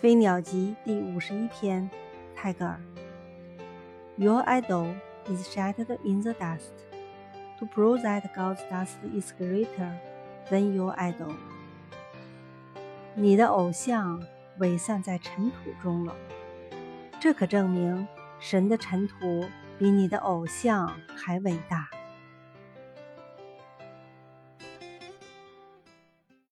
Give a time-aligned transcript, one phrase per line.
[0.00, 1.90] 飞鸟集第五十一篇
[2.34, 2.80] 泰戈尔
[4.16, 4.94] your idol
[5.26, 6.72] is shattered in the dust
[7.58, 9.92] to prove that god's dust is greater
[10.48, 11.34] than your idol
[13.14, 14.22] 你的偶像
[14.60, 16.16] 伪散在尘土中了
[17.20, 18.08] 这可证明
[18.38, 19.44] 神的尘土
[19.78, 21.90] 比你的偶像还伟大